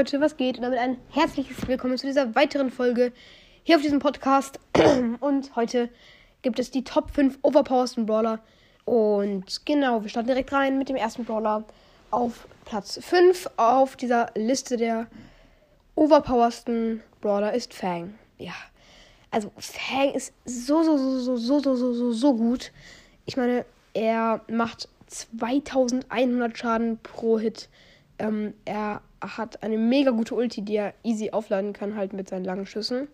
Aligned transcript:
Leute, 0.00 0.18
was 0.22 0.38
geht? 0.38 0.56
Und 0.56 0.62
damit 0.62 0.78
ein 0.78 0.96
herzliches 1.10 1.68
Willkommen 1.68 1.98
zu 1.98 2.06
dieser 2.06 2.34
weiteren 2.34 2.70
Folge 2.70 3.12
hier 3.64 3.76
auf 3.76 3.82
diesem 3.82 3.98
Podcast. 3.98 4.58
Und 5.20 5.54
heute 5.56 5.90
gibt 6.40 6.58
es 6.58 6.70
die 6.70 6.84
Top 6.84 7.10
5 7.10 7.40
overpowersten 7.42 8.06
Brawler. 8.06 8.38
Und 8.86 9.66
genau, 9.66 10.00
wir 10.02 10.08
starten 10.08 10.28
direkt 10.28 10.54
rein 10.54 10.78
mit 10.78 10.88
dem 10.88 10.96
ersten 10.96 11.26
Brawler 11.26 11.64
auf 12.10 12.48
Platz 12.64 12.98
5 13.02 13.50
auf 13.58 13.94
dieser 13.96 14.30
Liste 14.34 14.78
der 14.78 15.06
overpowersten 15.96 17.02
Brawler 17.20 17.52
ist 17.52 17.74
Fang. 17.74 18.14
Ja. 18.38 18.54
Also 19.30 19.52
Fang 19.58 20.14
ist 20.14 20.32
so, 20.46 20.82
so, 20.82 20.96
so, 20.96 21.20
so, 21.20 21.36
so, 21.36 21.60
so, 21.60 21.76
so, 21.76 21.92
so, 21.92 22.12
so 22.12 22.34
gut. 22.34 22.72
Ich 23.26 23.36
meine, 23.36 23.66
er 23.92 24.40
macht 24.48 24.88
2100 25.08 26.56
Schaden 26.56 26.98
pro 27.02 27.38
Hit. 27.38 27.68
Ähm, 28.18 28.54
er 28.64 29.02
hat 29.20 29.62
eine 29.62 29.78
mega 29.78 30.10
gute 30.10 30.34
Ulti, 30.34 30.62
die 30.62 30.76
er 30.76 30.94
easy 31.02 31.30
aufladen 31.30 31.72
kann, 31.72 31.96
halt 31.96 32.12
mit 32.12 32.28
seinen 32.28 32.44
langen 32.44 32.66
Schüssen. 32.66 33.08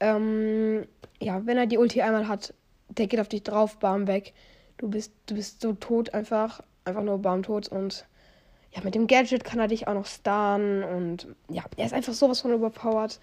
Ähm, 0.00 0.86
ja, 1.20 1.44
wenn 1.46 1.56
er 1.56 1.66
die 1.66 1.78
Ulti 1.78 2.02
einmal 2.02 2.28
hat, 2.28 2.54
der 2.88 3.06
geht 3.06 3.20
auf 3.20 3.28
dich 3.28 3.42
drauf, 3.42 3.78
bam, 3.78 4.06
weg. 4.06 4.32
Du 4.78 4.88
bist, 4.88 5.12
du 5.26 5.34
bist 5.34 5.60
so 5.60 5.72
tot 5.72 6.14
einfach. 6.14 6.62
Einfach 6.84 7.02
nur 7.02 7.18
bam, 7.18 7.42
tot. 7.42 7.68
Und 7.68 8.06
ja, 8.72 8.82
mit 8.82 8.94
dem 8.94 9.06
Gadget 9.06 9.44
kann 9.44 9.58
er 9.58 9.68
dich 9.68 9.88
auch 9.88 9.94
noch 9.94 10.06
starren. 10.06 10.82
Und 10.82 11.28
ja, 11.48 11.64
er 11.76 11.86
ist 11.86 11.94
einfach 11.94 12.12
sowas 12.12 12.40
von 12.40 12.52
überpowered. 12.52 13.18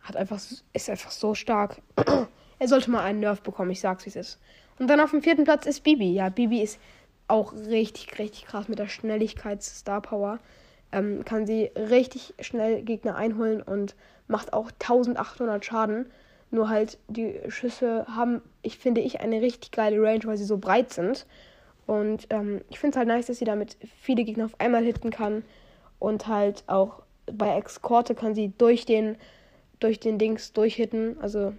Hat 0.00 0.16
einfach, 0.16 0.40
ist 0.72 0.90
einfach 0.90 1.10
so 1.10 1.34
stark. 1.34 1.82
er 2.58 2.68
sollte 2.68 2.90
mal 2.90 3.04
einen 3.04 3.20
Nerf 3.20 3.42
bekommen, 3.42 3.70
ich 3.70 3.80
sag's 3.80 4.06
wie 4.06 4.10
es 4.10 4.16
ist. 4.16 4.38
Und 4.78 4.88
dann 4.88 5.00
auf 5.00 5.10
dem 5.10 5.22
vierten 5.22 5.44
Platz 5.44 5.66
ist 5.66 5.82
Bibi. 5.82 6.12
Ja, 6.14 6.30
Bibi 6.30 6.62
ist 6.62 6.80
auch 7.28 7.52
richtig, 7.52 8.18
richtig 8.18 8.46
krass 8.46 8.68
mit 8.68 8.78
der 8.78 8.88
Schnelligkeit 8.88 9.62
Star 9.62 10.00
Power 10.00 10.40
ähm, 10.92 11.24
kann 11.24 11.46
sie 11.46 11.70
richtig 11.76 12.34
schnell 12.40 12.82
Gegner 12.82 13.16
einholen 13.16 13.62
und 13.62 13.94
macht 14.28 14.52
auch 14.52 14.70
1800 14.70 15.64
Schaden. 15.64 16.06
Nur 16.50 16.68
halt, 16.68 16.98
die 17.08 17.38
Schüsse 17.48 18.06
haben, 18.08 18.42
ich 18.62 18.78
finde 18.78 19.00
ich, 19.00 19.20
eine 19.20 19.40
richtig 19.40 19.70
geile 19.70 20.02
Range, 20.02 20.24
weil 20.24 20.36
sie 20.36 20.44
so 20.44 20.58
breit 20.58 20.92
sind. 20.92 21.26
Und 21.86 22.26
ähm, 22.30 22.60
ich 22.70 22.78
finde 22.78 22.94
es 22.94 22.98
halt 22.98 23.08
nice, 23.08 23.26
dass 23.26 23.38
sie 23.38 23.44
damit 23.44 23.76
viele 24.00 24.24
Gegner 24.24 24.46
auf 24.46 24.58
einmal 24.58 24.84
hitten 24.84 25.10
kann. 25.10 25.44
Und 25.98 26.26
halt 26.26 26.64
auch 26.66 27.02
bei 27.26 27.56
Eskorte 27.56 28.14
kann 28.14 28.34
sie 28.34 28.52
durch 28.58 28.84
den, 28.84 29.16
durch 29.78 30.00
den 30.00 30.18
Dings 30.18 30.52
durchhitten, 30.52 31.16
also 31.20 31.52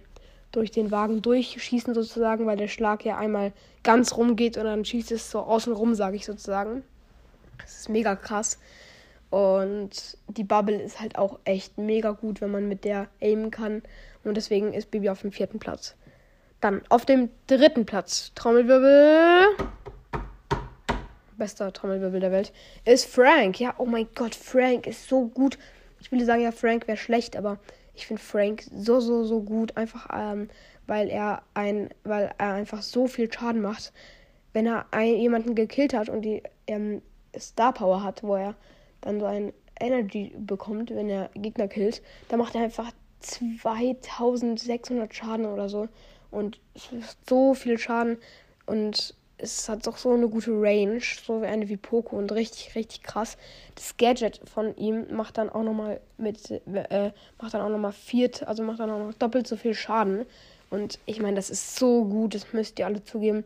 durch 0.50 0.70
den 0.70 0.90
Wagen 0.90 1.22
durchschießen 1.22 1.94
sozusagen, 1.94 2.46
weil 2.46 2.58
der 2.58 2.68
Schlag 2.68 3.04
ja 3.04 3.16
einmal 3.16 3.52
ganz 3.82 4.16
rum 4.16 4.36
geht 4.36 4.58
und 4.58 4.64
dann 4.64 4.84
schießt 4.84 5.12
es 5.12 5.30
so 5.30 5.40
außen 5.40 5.72
rum, 5.72 5.94
sage 5.94 6.16
ich 6.16 6.26
sozusagen. 6.26 6.84
Das 7.58 7.80
ist 7.80 7.88
mega 7.88 8.14
krass. 8.16 8.58
Und 9.32 10.18
die 10.28 10.44
Bubble 10.44 10.78
ist 10.78 11.00
halt 11.00 11.16
auch 11.16 11.38
echt 11.44 11.78
mega 11.78 12.10
gut, 12.10 12.42
wenn 12.42 12.50
man 12.50 12.68
mit 12.68 12.84
der 12.84 13.08
aimen 13.22 13.50
kann. 13.50 13.80
Und 14.24 14.36
deswegen 14.36 14.74
ist 14.74 14.90
Bibi 14.90 15.08
auf 15.08 15.22
dem 15.22 15.32
vierten 15.32 15.58
Platz. 15.58 15.96
Dann 16.60 16.82
auf 16.90 17.06
dem 17.06 17.30
dritten 17.46 17.86
Platz, 17.86 18.32
Trommelwirbel. 18.34 19.46
Bester 21.38 21.72
Trommelwirbel 21.72 22.20
der 22.20 22.30
Welt. 22.30 22.52
Ist 22.84 23.06
Frank. 23.06 23.58
Ja, 23.58 23.74
oh 23.78 23.86
mein 23.86 24.06
Gott, 24.14 24.34
Frank 24.34 24.86
ist 24.86 25.08
so 25.08 25.28
gut. 25.28 25.56
Ich 25.98 26.12
würde 26.12 26.26
sagen, 26.26 26.42
ja, 26.42 26.52
Frank 26.52 26.86
wäre 26.86 26.98
schlecht, 26.98 27.34
aber 27.34 27.58
ich 27.94 28.06
finde 28.06 28.20
Frank 28.20 28.64
so, 28.70 29.00
so, 29.00 29.24
so 29.24 29.40
gut. 29.40 29.78
Einfach, 29.78 30.10
ähm, 30.12 30.50
weil 30.86 31.08
er 31.08 31.40
ein, 31.54 31.88
weil 32.04 32.34
er 32.36 32.52
einfach 32.52 32.82
so 32.82 33.06
viel 33.06 33.32
Schaden 33.32 33.62
macht. 33.62 33.94
Wenn 34.52 34.66
er 34.66 34.84
einen, 34.90 35.16
jemanden 35.16 35.54
gekillt 35.54 35.94
hat 35.94 36.10
und 36.10 36.20
die 36.20 36.42
ähm, 36.66 37.00
Star 37.34 37.72
Power 37.72 38.02
hat, 38.02 38.22
wo 38.22 38.36
er 38.36 38.56
dann 39.02 39.20
so 39.20 39.26
ein 39.26 39.52
Energy 39.78 40.32
bekommt, 40.38 40.90
wenn 40.90 41.10
er 41.10 41.30
Gegner 41.34 41.68
killt, 41.68 42.02
dann 42.28 42.38
macht 42.38 42.54
er 42.54 42.62
einfach 42.62 42.90
2600 43.20 45.14
Schaden 45.14 45.46
oder 45.46 45.68
so. 45.68 45.88
Und 46.30 46.58
so 47.28 47.54
viel 47.54 47.78
Schaden. 47.78 48.16
Und 48.66 49.14
es 49.38 49.68
hat 49.68 49.86
doch 49.86 49.98
so 49.98 50.12
eine 50.12 50.28
gute 50.28 50.52
Range, 50.52 51.00
so 51.00 51.42
wie 51.42 51.46
eine 51.46 51.68
wie 51.68 51.76
Poco 51.76 52.16
und 52.16 52.32
richtig, 52.32 52.74
richtig 52.76 53.02
krass. 53.02 53.36
Das 53.74 53.96
Gadget 53.96 54.40
von 54.48 54.76
ihm 54.76 55.06
macht 55.14 55.36
dann 55.36 55.50
auch 55.50 55.64
nochmal 55.64 56.00
mit, 56.16 56.50
äh, 56.50 57.10
macht 57.40 57.54
dann 57.54 57.60
auch 57.60 57.68
nochmal 57.68 57.92
viert, 57.92 58.46
also 58.46 58.62
macht 58.62 58.78
dann 58.80 58.90
auch 58.90 59.00
noch 59.00 59.14
doppelt 59.14 59.46
so 59.46 59.56
viel 59.56 59.74
Schaden. 59.74 60.26
Und 60.70 61.00
ich 61.06 61.20
meine, 61.20 61.36
das 61.36 61.50
ist 61.50 61.76
so 61.76 62.04
gut, 62.04 62.34
das 62.34 62.52
müsst 62.52 62.78
ihr 62.78 62.86
alle 62.86 63.04
zugeben 63.04 63.44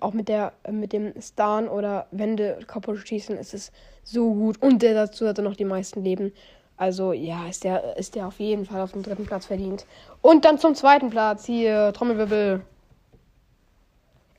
auch 0.00 0.12
mit 0.12 0.28
der 0.28 0.52
mit 0.70 0.92
dem 0.92 1.12
Stan 1.20 1.68
oder 1.68 2.06
Wände 2.10 2.58
kaputt 2.66 2.98
schießen 2.98 3.36
ist 3.36 3.54
es 3.54 3.72
so 4.04 4.32
gut 4.32 4.62
und 4.62 4.82
der 4.82 4.94
dazu 4.94 5.26
hat 5.26 5.38
er 5.38 5.44
noch 5.44 5.56
die 5.56 5.64
meisten 5.64 6.02
Leben. 6.02 6.32
Also 6.76 7.12
ja, 7.12 7.46
ist 7.46 7.64
der 7.64 7.96
ist 7.96 8.14
der 8.14 8.26
auf 8.26 8.38
jeden 8.38 8.64
Fall 8.64 8.80
auf 8.80 8.92
dem 8.92 9.02
dritten 9.02 9.26
Platz 9.26 9.46
verdient. 9.46 9.84
Und 10.22 10.44
dann 10.44 10.58
zum 10.58 10.74
zweiten 10.74 11.10
Platz 11.10 11.44
hier 11.44 11.92
Trommelwirbel. 11.92 12.62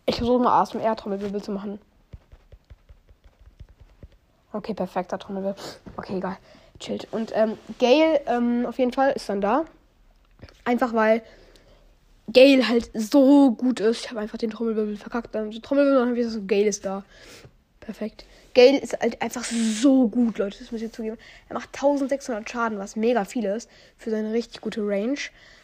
Ich 0.06 0.16
versuche 0.16 0.42
mal 0.42 0.62
ASMR 0.62 0.96
Trommelwirbel 0.96 1.42
zu 1.42 1.52
machen. 1.52 1.80
Okay, 4.54 4.74
perfekter 4.74 5.20
Trommelwirbel. 5.20 5.62
Okay, 5.98 6.18
egal. 6.18 6.38
Chillt. 6.80 7.08
Und 7.12 7.32
ähm, 7.36 7.58
Gail 7.78 8.20
ähm, 8.26 8.66
auf 8.66 8.80
jeden 8.80 8.92
Fall 8.92 9.12
ist 9.12 9.30
dann 9.30 9.40
da. 9.40 9.66
Einfach 10.66 10.94
weil 10.94 11.22
Gale 12.34 12.68
halt 12.68 12.90
so 12.94 13.52
gut 13.52 13.80
ist. 13.80 14.06
Ich 14.06 14.10
habe 14.10 14.20
einfach 14.20 14.38
den 14.38 14.50
Trommelwirbel 14.50 14.98
verkackt. 14.98 15.34
Dann 15.36 15.52
Trommelwirbel 15.52 15.98
und 15.98 16.02
dann 16.02 16.10
habe 16.10 16.20
ich 16.20 16.26
gesagt, 16.26 16.48
Gale 16.48 16.68
ist 16.68 16.86
da. 16.86 17.04
Perfekt. 17.80 18.26
Gale 18.54 18.80
ist 18.80 19.00
halt 19.00 19.22
einfach 19.22 19.44
so 19.44 20.08
gut, 20.08 20.38
Leute. 20.38 20.60
Das 20.60 20.72
muss 20.72 20.82
ich 20.82 20.92
zugeben. 20.92 21.18
Er 21.50 21.56
macht 21.56 21.70
1600 21.74 22.50
Schaden, 22.50 22.80
was 22.80 22.96
mega 22.96 23.26
viel 23.26 23.46
ist. 23.46 23.70
Für 23.98 24.12
seine 24.12 24.34
richtig 24.34 24.62
gute 24.62 24.82
Range. 24.82 25.20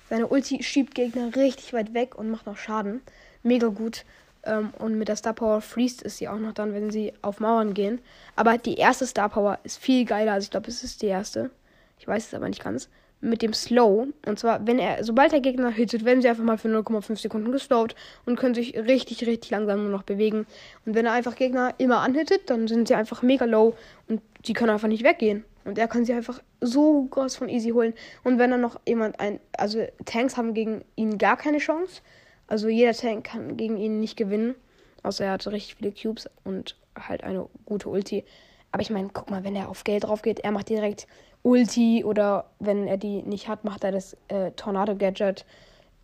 Seine 0.10 0.28
Ulti 0.28 0.64
schiebt 0.64 0.96
Gegner 0.96 1.36
richtig 1.36 1.74
weit 1.74 1.94
weg 1.94 2.18
und 2.18 2.30
macht 2.30 2.46
noch 2.46 2.58
Schaden. 2.58 3.02
Mega 3.44 3.68
gut. 3.68 4.06
Ähm, 4.44 4.74
und 4.80 4.98
mit 4.98 5.10
der 5.10 5.18
Star 5.18 5.34
Power 5.34 5.62
freest 5.62 6.02
ist 6.02 6.18
sie 6.18 6.28
auch 6.28 6.40
noch 6.40 6.54
dann, 6.54 6.74
wenn 6.74 6.92
sie 6.92 7.14
auf 7.22 7.40
Mauern 7.40 7.74
gehen. 7.74 8.00
Aber 8.36 8.58
die 8.58 8.76
erste 8.76 9.06
Star 9.06 9.30
Power 9.30 9.60
ist 9.64 9.78
viel 9.78 10.06
geiler. 10.06 10.34
Also 10.34 10.46
ich 10.46 10.52
glaube, 10.52 10.70
es 10.70 10.84
ist 10.84 11.02
die 11.02 11.08
erste. 11.08 11.52
Ich 12.00 12.08
weiß 12.08 12.28
es 12.28 12.34
aber 12.34 12.48
nicht 12.48 12.64
ganz 12.64 12.90
mit 13.22 13.42
dem 13.42 13.54
Slow. 13.54 14.08
Und 14.26 14.40
zwar, 14.40 14.66
wenn 14.68 14.80
er, 14.80 15.04
sobald 15.04 15.32
der 15.32 15.42
Gegner 15.42 15.70
hittet, 15.70 16.06
werden 16.06 16.22
sie 16.22 16.30
einfach 16.30 16.44
mal 16.44 16.58
für 16.58 16.68
0,5 16.68 17.18
Sekunden 17.20 17.52
geslowt 17.52 17.96
und 18.26 18.38
können 18.38 18.54
sich 18.54 18.78
richtig, 18.78 19.26
richtig 19.26 19.52
langsam 19.52 19.84
nur 19.84 19.92
noch 19.92 20.04
bewegen. 20.04 20.46
Und 20.86 20.96
wenn 20.96 21.06
er 21.06 21.14
einfach 21.14 21.36
Gegner 21.36 21.74
immer 21.78 22.00
anhittet, 22.00 22.50
dann 22.50 22.68
sind 22.68 22.88
sie 22.88 22.96
einfach 22.96 23.22
mega 23.22 23.46
low 23.46 23.76
und 24.08 24.22
die 24.46 24.54
können 24.54 24.70
einfach 24.70 24.88
nicht 24.88 25.04
weggehen. 25.04 25.44
Und 25.66 25.78
er 25.78 25.88
kann 25.88 26.06
sie 26.06 26.14
einfach 26.14 26.42
so 26.62 27.04
groß 27.04 27.36
von 27.36 27.50
easy 27.50 27.72
holen. 27.72 27.94
Und 28.24 28.40
wenn 28.40 28.52
dann 28.52 28.62
noch 28.62 28.80
jemand 28.88 29.20
ein, 29.20 29.40
also 29.58 29.86
Tanks 30.06 30.38
haben 30.38 30.54
gegen 30.54 30.86
ihn 30.96 31.18
gar 31.18 31.36
keine 31.36 31.58
Chance. 31.58 32.02
Also 32.48 32.70
jeder 32.70 32.94
Tank 32.94 33.26
kann 33.26 33.58
gegen 33.58 33.78
ihn 33.78 34.00
nicht 34.00 34.16
gewinnen. 34.16 34.56
Außer 35.04 35.26
er 35.26 35.32
hat 35.34 35.48
richtig 35.48 35.76
viele 35.76 35.92
Cubes 35.92 36.30
und 36.46 36.78
halt 36.98 37.24
eine 37.24 37.48
gute 37.66 37.90
Ulti. 37.90 38.24
Aber 38.72 38.82
ich 38.82 38.90
meine, 38.90 39.10
guck 39.14 39.30
mal, 39.30 39.44
wenn 39.44 39.56
er 39.56 39.70
auf 39.70 39.84
Geld 39.84 40.04
drauf 40.04 40.22
geht, 40.22 40.40
er 40.42 40.52
macht 40.52 40.70
direkt 40.70 41.08
Ulti 41.44 42.04
oder 42.04 42.50
wenn 42.60 42.88
er 42.88 42.98
die 42.98 43.24
nicht 43.24 43.48
hat, 43.48 43.64
macht 43.64 43.84
er 43.84 43.92
das 43.92 44.18
äh, 44.28 44.52
Tornado-Gadget. 44.52 45.46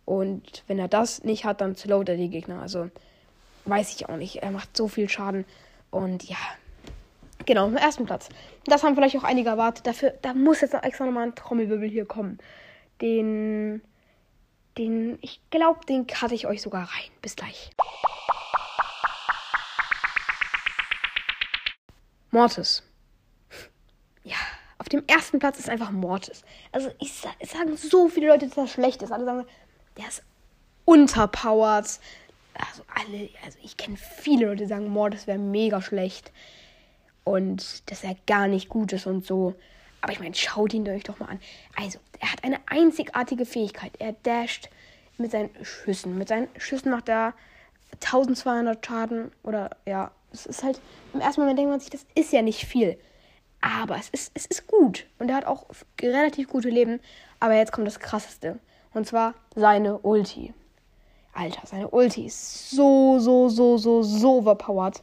Und 0.04 0.64
wenn 0.66 0.78
er 0.78 0.88
das 0.88 1.24
nicht 1.24 1.44
hat, 1.44 1.60
dann 1.60 1.76
slowt 1.76 2.08
er 2.08 2.16
die 2.16 2.28
Gegner. 2.28 2.60
Also 2.60 2.90
weiß 3.64 3.94
ich 3.94 4.08
auch 4.08 4.16
nicht. 4.16 4.36
Er 4.36 4.50
macht 4.50 4.76
so 4.76 4.88
viel 4.88 5.08
Schaden. 5.08 5.44
Und 5.90 6.24
ja, 6.24 6.36
genau, 7.46 7.64
am 7.64 7.76
ersten 7.76 8.06
Platz. 8.06 8.28
Das 8.66 8.82
haben 8.82 8.94
vielleicht 8.94 9.16
auch 9.16 9.24
einige 9.24 9.50
erwartet. 9.50 9.86
Dafür, 9.86 10.14
da 10.22 10.34
muss 10.34 10.60
jetzt 10.60 10.74
extra 10.74 11.06
nochmal 11.06 11.28
ein 11.28 11.34
Trommelwirbel 11.34 11.88
hier 11.88 12.06
kommen. 12.06 12.38
Den, 13.00 13.82
den, 14.78 15.18
ich 15.20 15.40
glaube, 15.50 15.80
den 15.86 16.06
cutte 16.06 16.34
ich 16.34 16.46
euch 16.46 16.62
sogar 16.62 16.82
rein. 16.82 17.10
Bis 17.22 17.36
gleich. 17.36 17.70
Mortis. 22.34 22.82
Ja. 24.24 24.36
Auf 24.78 24.88
dem 24.88 25.04
ersten 25.06 25.38
Platz 25.38 25.60
ist 25.60 25.70
einfach 25.70 25.92
Mortis. 25.92 26.42
Also 26.72 26.90
ich, 26.98 27.12
ich 27.38 27.50
sagen 27.50 27.76
so 27.76 28.08
viele 28.08 28.26
Leute, 28.26 28.48
dass 28.48 28.56
er 28.56 28.66
schlecht 28.66 29.02
ist. 29.02 29.12
Alle 29.12 29.24
sagen, 29.24 29.46
der 29.96 30.08
ist 30.08 30.24
unterpowered. 30.84 32.00
Also 32.54 32.82
alle, 32.92 33.30
also 33.44 33.58
ich 33.62 33.76
kenne 33.76 33.96
viele 33.96 34.46
Leute, 34.46 34.64
die 34.64 34.68
sagen, 34.68 34.88
Mortis 34.88 35.28
wäre 35.28 35.38
mega 35.38 35.80
schlecht. 35.80 36.32
Und 37.22 37.88
dass 37.88 38.02
er 38.02 38.16
gar 38.26 38.48
nicht 38.48 38.68
gut 38.68 38.92
ist 38.92 39.06
und 39.06 39.24
so. 39.24 39.54
Aber 40.00 40.12
ich 40.12 40.18
meine, 40.18 40.34
schaut 40.34 40.74
ihn 40.74 40.88
euch 40.88 41.04
doch 41.04 41.20
mal 41.20 41.28
an. 41.28 41.40
Also, 41.76 42.00
er 42.18 42.32
hat 42.32 42.42
eine 42.42 42.58
einzigartige 42.66 43.46
Fähigkeit. 43.46 43.92
Er 44.00 44.14
dasht 44.24 44.68
mit 45.18 45.30
seinen 45.30 45.50
Schüssen. 45.64 46.18
Mit 46.18 46.28
seinen 46.28 46.48
Schüssen 46.58 46.90
macht 46.90 47.08
er 47.08 47.32
1200 48.02 48.84
Schaden. 48.84 49.30
Oder 49.44 49.70
ja, 49.86 50.10
es 50.34 50.46
ist 50.46 50.62
halt, 50.62 50.80
im 51.12 51.20
ersten 51.20 51.40
Moment 51.40 51.58
denkt 51.58 51.70
man 51.70 51.80
sich, 51.80 51.90
das 51.90 52.04
ist 52.14 52.32
ja 52.32 52.42
nicht 52.42 52.66
viel. 52.66 52.98
Aber 53.60 53.96
es 53.96 54.10
ist, 54.10 54.32
es 54.34 54.44
ist 54.44 54.66
gut. 54.66 55.06
Und 55.18 55.30
er 55.30 55.36
hat 55.36 55.46
auch 55.46 55.64
relativ 56.02 56.48
gute 56.48 56.68
Leben. 56.68 57.00
Aber 57.40 57.54
jetzt 57.54 57.72
kommt 57.72 57.86
das 57.86 57.98
Krasseste. 57.98 58.58
Und 58.92 59.06
zwar 59.06 59.34
seine 59.54 59.98
Ulti. 59.98 60.52
Alter, 61.32 61.66
seine 61.66 61.88
Ulti 61.88 62.26
ist 62.26 62.70
so, 62.70 63.18
so, 63.18 63.48
so, 63.48 63.78
so, 63.78 64.02
so 64.02 64.38
overpowered. 64.38 65.00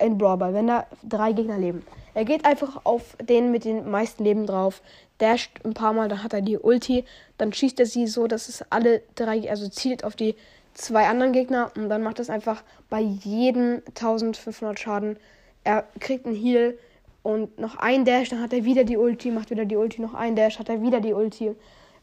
In 0.00 0.18
Brawl 0.18 0.36
Ball, 0.36 0.52
wenn 0.52 0.66
da 0.66 0.86
drei 1.02 1.32
Gegner 1.32 1.56
leben. 1.56 1.82
Er 2.14 2.26
geht 2.26 2.44
einfach 2.44 2.84
auf 2.84 3.16
den 3.22 3.50
mit 3.50 3.64
den 3.64 3.90
meisten 3.90 4.22
Leben 4.22 4.46
drauf, 4.46 4.82
dasht 5.16 5.50
ein 5.64 5.72
paar 5.72 5.94
Mal, 5.94 6.08
dann 6.08 6.22
hat 6.22 6.34
er 6.34 6.42
die 6.42 6.58
Ulti, 6.58 7.04
dann 7.38 7.54
schießt 7.54 7.80
er 7.80 7.86
sie 7.86 8.06
so, 8.06 8.26
dass 8.26 8.50
es 8.50 8.62
alle 8.68 9.02
drei, 9.14 9.48
also 9.48 9.68
zielt 9.68 10.04
auf 10.04 10.14
die 10.14 10.34
zwei 10.74 11.06
anderen 11.06 11.32
Gegner 11.32 11.70
und 11.76 11.88
dann 11.88 12.02
macht 12.02 12.18
es 12.18 12.30
einfach 12.30 12.62
bei 12.88 13.00
jedem 13.00 13.82
1500 13.88 14.78
Schaden. 14.78 15.16
Er 15.64 15.84
kriegt 16.00 16.26
einen 16.26 16.34
Heal 16.34 16.78
und 17.22 17.58
noch 17.58 17.76
ein 17.76 18.04
Dash, 18.04 18.30
dann 18.30 18.40
hat 18.40 18.52
er 18.52 18.64
wieder 18.64 18.84
die 18.84 18.96
Ulti, 18.96 19.30
macht 19.30 19.50
wieder 19.50 19.64
die 19.64 19.76
Ulti, 19.76 20.00
noch 20.00 20.14
ein 20.14 20.36
Dash, 20.36 20.58
hat 20.58 20.68
er 20.68 20.82
wieder 20.82 21.00
die 21.00 21.12
Ulti 21.12 21.54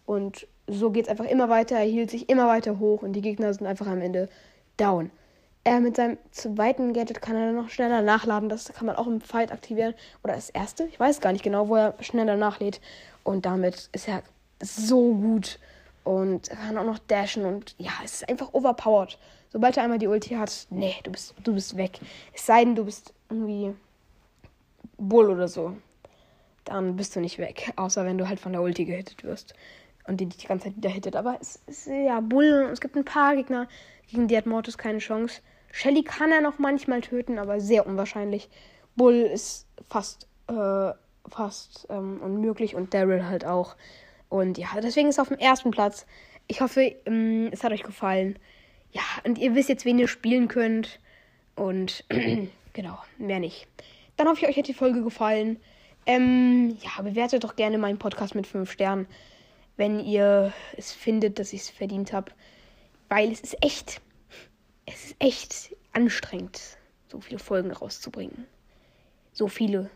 und 0.05 0.47
so 0.67 0.91
geht 0.91 1.05
es 1.05 1.09
einfach 1.09 1.25
immer 1.25 1.49
weiter, 1.49 1.75
er 1.75 1.85
hielt 1.85 2.11
sich 2.11 2.29
immer 2.29 2.47
weiter 2.47 2.79
hoch 2.79 3.01
und 3.01 3.13
die 3.13 3.21
Gegner 3.21 3.53
sind 3.53 3.65
einfach 3.65 3.87
am 3.87 4.01
Ende 4.01 4.29
down. 4.77 5.11
Er 5.63 5.81
mit 5.81 5.97
seinem 5.97 6.17
zweiten 6.31 6.93
Gadget 6.93 7.21
kann 7.21 7.35
er 7.35 7.51
noch 7.51 7.69
schneller 7.69 8.01
nachladen. 8.01 8.49
Das 8.49 8.71
kann 8.73 8.87
man 8.87 8.95
auch 8.95 9.07
im 9.07 9.19
Fight 9.19 9.51
aktivieren. 9.51 9.93
Oder 10.23 10.33
das 10.33 10.49
erste? 10.49 10.85
Ich 10.85 10.99
weiß 10.99 11.19
gar 11.19 11.33
nicht 11.33 11.43
genau, 11.43 11.67
wo 11.67 11.75
er 11.75 11.95
schneller 11.99 12.37
nachlädt. 12.37 12.79
Und 13.23 13.45
damit 13.45 13.89
ist 13.91 14.07
er 14.07 14.23
so 14.61 15.13
gut. 15.13 15.59
Und 16.09 16.49
kann 16.49 16.75
auch 16.75 16.85
noch 16.85 16.97
dashen. 16.97 17.45
Und 17.45 17.75
ja, 17.77 17.91
es 18.03 18.13
ist 18.13 18.29
einfach 18.29 18.51
overpowered. 18.55 19.19
Sobald 19.49 19.77
er 19.77 19.83
einmal 19.83 19.99
die 19.99 20.07
Ulti 20.07 20.29
hat, 20.29 20.65
nee, 20.71 20.95
du 21.03 21.11
bist, 21.11 21.35
du 21.43 21.53
bist 21.53 21.77
weg. 21.77 21.99
Es 22.33 22.47
sei 22.47 22.63
denn, 22.65 22.73
du 22.73 22.83
bist 22.83 23.13
irgendwie 23.29 23.75
Bull 24.97 25.29
oder 25.29 25.47
so. 25.47 25.77
Dann 26.65 26.95
bist 26.95 27.15
du 27.15 27.19
nicht 27.19 27.37
weg. 27.37 27.73
Außer 27.75 28.05
wenn 28.05 28.17
du 28.17 28.27
halt 28.27 28.39
von 28.39 28.53
der 28.53 28.63
Ulti 28.63 28.85
gehittet 28.85 29.23
wirst. 29.23 29.53
Und 30.07 30.19
die 30.19 30.25
dich 30.25 30.37
die 30.37 30.47
ganze 30.47 30.69
Zeit 30.69 30.77
wieder 30.77 30.89
hittet. 30.89 31.15
Aber 31.15 31.37
es 31.39 31.57
ist 31.67 31.85
ja 31.85 32.21
Bull. 32.21 32.67
Es 32.73 32.81
gibt 32.81 32.95
ein 32.95 33.05
paar 33.05 33.35
Gegner, 33.35 33.67
gegen 34.09 34.27
die 34.27 34.35
hat 34.35 34.47
Mortis 34.47 34.79
keine 34.79 34.97
Chance. 34.97 35.41
Shelly 35.71 36.01
kann 36.03 36.31
er 36.31 36.41
noch 36.41 36.57
manchmal 36.57 37.01
töten, 37.01 37.37
aber 37.37 37.59
sehr 37.59 37.85
unwahrscheinlich. 37.85 38.49
Bull 38.95 39.13
ist 39.13 39.67
fast, 39.87 40.27
äh, 40.47 40.91
fast 41.29 41.85
ähm, 41.91 42.19
unmöglich 42.19 42.73
und 42.73 42.95
Daryl 42.95 43.27
halt 43.27 43.45
auch. 43.45 43.75
Und 44.29 44.57
ja, 44.57 44.67
deswegen 44.81 45.09
ist 45.09 45.17
er 45.17 45.23
auf 45.23 45.29
dem 45.29 45.39
ersten 45.39 45.71
Platz. 45.71 46.05
Ich 46.47 46.61
hoffe, 46.61 46.95
ähm, 47.05 47.49
es 47.51 47.63
hat 47.63 47.71
euch 47.71 47.83
gefallen. 47.83 48.37
Ja, 48.91 49.01
und 49.23 49.37
ihr 49.37 49.55
wisst 49.55 49.69
jetzt, 49.69 49.85
wen 49.85 49.99
ihr 49.99 50.07
spielen 50.07 50.47
könnt. 50.47 50.99
Und 51.55 52.05
genau, 52.73 52.97
mehr 53.17 53.39
nicht. 53.39 53.67
Dann 54.17 54.27
hoffe 54.27 54.41
ich, 54.41 54.47
euch 54.47 54.57
hat 54.57 54.67
die 54.67 54.73
Folge 54.73 55.03
gefallen. 55.03 55.57
Ähm, 56.05 56.77
ja, 56.81 57.01
bewertet 57.01 57.43
doch 57.43 57.55
gerne 57.55 57.77
meinen 57.77 57.99
Podcast 57.99 58.35
mit 58.35 58.47
5 58.47 58.71
Sternen, 58.71 59.07
wenn 59.77 59.99
ihr 59.99 60.53
es 60.77 60.91
findet, 60.91 61.39
dass 61.39 61.53
ich 61.53 61.61
es 61.61 61.69
verdient 61.69 62.13
habe. 62.13 62.31
Weil 63.09 63.31
es 63.31 63.41
ist 63.41 63.63
echt 63.63 64.01
es 64.91 65.05
ist 65.05 65.15
echt 65.19 65.75
anstrengend, 65.93 66.77
so 67.07 67.21
viele 67.21 67.39
Folgen 67.39 67.71
rauszubringen. 67.71 68.47
So 69.33 69.47
viele. 69.47 69.89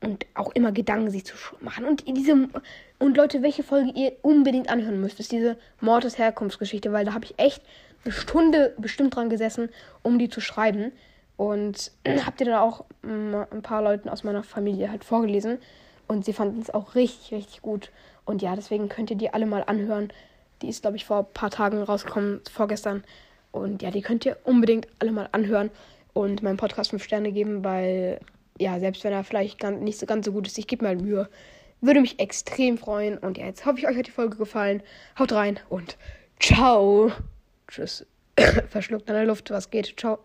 Und 0.00 0.26
auch 0.34 0.52
immer 0.52 0.70
Gedanken 0.72 1.10
sich 1.10 1.24
zu 1.24 1.34
machen. 1.60 1.84
Und 1.84 2.06
diese. 2.06 2.48
Und 2.98 3.16
Leute, 3.16 3.42
welche 3.42 3.62
Folge 3.62 3.90
ihr 3.90 4.12
unbedingt 4.22 4.68
anhören 4.70 5.00
müsst, 5.00 5.20
ist 5.20 5.30
diese 5.30 5.56
Mordes 5.80 6.18
Herkunftsgeschichte, 6.18 6.92
weil 6.92 7.04
da 7.04 7.14
habe 7.14 7.24
ich 7.24 7.38
echt 7.38 7.62
eine 8.04 8.12
Stunde 8.12 8.74
bestimmt 8.78 9.14
dran 9.14 9.30
gesessen, 9.30 9.68
um 10.02 10.18
die 10.18 10.28
zu 10.28 10.40
schreiben. 10.40 10.92
Und 11.36 11.92
habt 12.26 12.40
ihr 12.40 12.46
dann 12.46 12.60
auch 12.60 12.84
mm, 13.02 13.34
ein 13.50 13.62
paar 13.62 13.82
Leuten 13.82 14.08
aus 14.08 14.24
meiner 14.24 14.42
Familie 14.42 14.90
halt 14.90 15.04
vorgelesen. 15.04 15.58
Und 16.08 16.24
sie 16.24 16.32
fanden 16.32 16.60
es 16.60 16.70
auch 16.70 16.94
richtig, 16.94 17.32
richtig 17.32 17.62
gut. 17.62 17.90
Und 18.24 18.42
ja, 18.42 18.56
deswegen 18.56 18.88
könnt 18.88 19.10
ihr 19.10 19.16
die 19.16 19.32
alle 19.32 19.46
mal 19.46 19.62
anhören. 19.66 20.12
Die 20.62 20.68
ist, 20.68 20.82
glaube 20.82 20.96
ich, 20.96 21.04
vor 21.04 21.18
ein 21.18 21.32
paar 21.32 21.50
Tagen 21.50 21.82
rausgekommen, 21.82 22.40
vorgestern. 22.50 23.04
Und 23.52 23.82
ja, 23.82 23.90
die 23.90 24.02
könnt 24.02 24.26
ihr 24.26 24.36
unbedingt 24.44 24.88
alle 24.98 25.12
mal 25.12 25.28
anhören 25.32 25.70
und 26.14 26.42
meinem 26.42 26.56
Podcast 26.56 26.90
5 26.90 27.02
Sterne 27.02 27.30
geben, 27.30 27.62
weil, 27.62 28.20
ja, 28.58 28.78
selbst 28.80 29.04
wenn 29.04 29.12
er 29.12 29.22
vielleicht 29.22 29.62
nicht 29.62 29.98
so 29.98 30.06
ganz 30.06 30.26
so 30.26 30.32
gut 30.32 30.46
ist, 30.46 30.58
ich 30.58 30.66
gebe 30.66 30.84
mal 30.84 30.96
Mühe. 30.96 31.28
Würde 31.80 32.00
mich 32.00 32.18
extrem 32.18 32.78
freuen. 32.78 33.18
Und 33.18 33.38
ja, 33.38 33.46
jetzt 33.46 33.64
hoffe 33.66 33.78
ich, 33.78 33.86
euch 33.86 33.96
hat 33.96 34.06
die 34.06 34.12
Folge 34.12 34.36
gefallen. 34.36 34.82
Haut 35.18 35.32
rein 35.32 35.60
und 35.68 35.96
ciao. 36.40 37.12
Tschüss. 37.68 38.06
Verschluckt 38.68 39.08
an 39.08 39.16
der 39.16 39.26
Luft. 39.26 39.50
Was 39.50 39.70
geht? 39.70 39.94
Ciao. 39.98 40.18